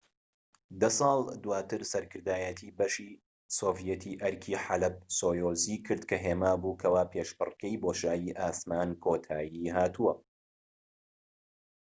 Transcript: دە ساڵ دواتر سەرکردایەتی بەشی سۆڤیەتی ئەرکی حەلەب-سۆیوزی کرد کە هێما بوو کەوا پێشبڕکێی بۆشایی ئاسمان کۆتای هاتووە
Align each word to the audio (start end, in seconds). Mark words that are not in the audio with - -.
دە 0.79 0.89
ساڵ 0.99 1.19
دواتر 1.43 1.81
سەرکردایەتی 1.91 2.75
بەشی 2.77 3.09
سۆڤیەتی 3.57 4.19
ئەرکی 4.21 4.61
حەلەب-سۆیوزی 4.65 5.77
کرد 5.85 6.03
کە 6.09 6.17
هێما 6.25 6.53
بوو 6.61 6.79
کەوا 6.81 7.03
پێشبڕکێی 7.11 7.81
بۆشایی 7.83 8.37
ئاسمان 8.39 8.89
کۆتای 9.03 9.69
هاتووە 9.75 10.13